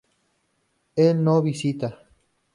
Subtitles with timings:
[0.95, 2.07] Él no visita